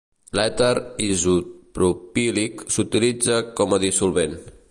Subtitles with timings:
[0.37, 4.37] L'èter isopropílic s'utilitza com a dissolvent.